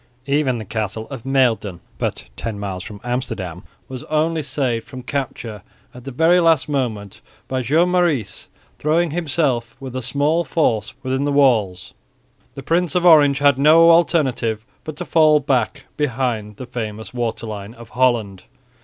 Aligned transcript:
Even 0.25 0.57
the 0.57 0.65
castle 0.65 1.07
of 1.11 1.25
Muiden, 1.27 1.79
but 1.99 2.25
ten 2.35 2.57
miles 2.57 2.81
from 2.83 2.99
Amsterdam, 3.03 3.61
was 3.87 4.03
only 4.05 4.41
saved 4.41 4.87
from 4.87 5.03
capture 5.03 5.61
at 5.93 6.05
the 6.05 6.41
last 6.41 6.67
moment 6.67 7.21
by 7.47 7.61
Joan 7.61 7.89
Maurice 7.89 8.49
throwing 8.79 9.11
himself 9.11 9.75
with 9.79 9.95
a 9.95 10.01
small 10.01 10.43
force 10.43 10.95
within 11.03 11.25
the 11.25 11.31
walls. 11.31 11.93
The 12.55 12.63
Prince 12.63 12.95
of 12.95 13.05
Orange 13.05 13.37
had 13.37 13.59
no 13.59 13.91
alternative 13.91 14.65
but 14.83 14.95
to 14.95 15.05
fall 15.05 15.39
back 15.39 15.85
behind 15.97 16.55
the 16.55 16.65
famous 16.65 17.13
waterline 17.13 17.75
of 17.75 17.89
Holland. 17.89 18.45